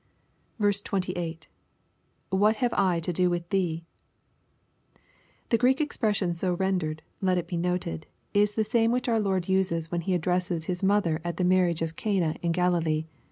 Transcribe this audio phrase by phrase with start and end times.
[0.57, 1.47] 28.—
[2.31, 3.83] [What have I to dA with theef]
[5.49, 9.47] The Greek expression so rendered, let it be noted, is the same which our Lord
[9.47, 13.05] uses when He addresses His mother at the marriage of Cana in Gkdilee.